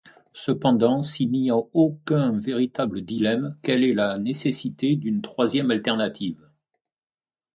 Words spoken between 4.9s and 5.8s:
d'une troisième